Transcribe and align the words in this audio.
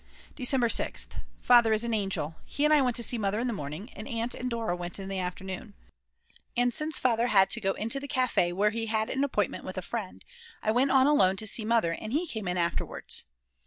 December 0.35 0.67
6th. 0.67 1.21
Father 1.43 1.71
is 1.71 1.83
an 1.83 1.93
angel. 1.93 2.33
He 2.43 2.65
and 2.65 2.73
I 2.73 2.81
went 2.81 2.95
to 2.95 3.03
see 3.03 3.19
Mother 3.19 3.39
in 3.39 3.45
the 3.45 3.53
morning, 3.53 3.91
and 3.93 4.07
Aunt 4.07 4.33
and 4.33 4.49
Dora 4.49 4.75
went 4.75 4.97
in 4.97 5.09
the 5.09 5.19
afternoon. 5.19 5.75
And 6.57 6.73
since 6.73 6.97
Father 6.97 7.27
had 7.27 7.51
to 7.51 7.61
go 7.61 7.73
into 7.73 7.99
the 7.99 8.07
Cafe 8.07 8.51
where 8.51 8.71
he 8.71 8.87
had 8.87 9.11
an 9.11 9.23
appointment 9.23 9.63
with 9.63 9.77
a 9.77 9.83
friend, 9.83 10.25
I 10.63 10.71
went 10.71 10.89
on 10.89 11.05
alone 11.05 11.35
to 11.35 11.45
see 11.45 11.65
Mother 11.65 11.91
and 12.01 12.13
he 12.13 12.25
came 12.25 12.47
in 12.47 12.57
afterwards. 12.57 13.25